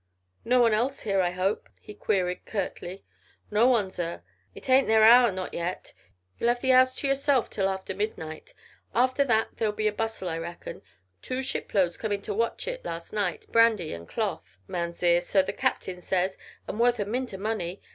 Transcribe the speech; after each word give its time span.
"No 0.43 0.59
one 0.59 0.73
else 0.73 1.01
here, 1.01 1.21
I 1.21 1.29
hope," 1.29 1.69
he 1.79 1.93
queried 1.93 2.43
curtly. 2.47 3.03
"No 3.51 3.67
one, 3.67 3.91
zir. 3.91 4.23
It 4.55 4.67
ain't 4.67 4.87
their 4.87 5.03
hour 5.03 5.31
not 5.31 5.53
yet. 5.53 5.93
You'll 6.39 6.49
'ave 6.49 6.61
the 6.61 6.73
'ouse 6.73 6.95
to 6.95 7.07
yourself 7.07 7.51
till 7.51 7.69
after 7.69 7.93
midnight. 7.93 8.55
After 8.95 9.23
that 9.25 9.49
there'll 9.57 9.75
be 9.75 9.85
a 9.87 9.93
bustle, 9.93 10.27
I 10.29 10.39
reckon. 10.39 10.81
Two 11.21 11.43
shiploads 11.43 11.97
come 11.97 12.11
into 12.11 12.33
Watchet 12.33 12.83
last 12.83 13.13
night 13.13 13.45
brandy 13.51 13.93
and 13.93 14.09
cloth, 14.09 14.57
Mounzeer, 14.67 15.21
so 15.21 15.43
the 15.43 15.53
Captain 15.53 16.01
says, 16.01 16.35
and 16.67 16.79
worth 16.79 16.97
a 16.97 17.05
mint 17.05 17.31
o' 17.35 17.37
money. 17.37 17.79